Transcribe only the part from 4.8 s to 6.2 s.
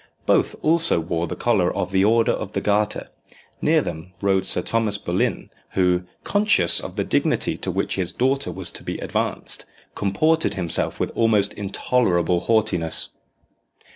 Boleyn, who,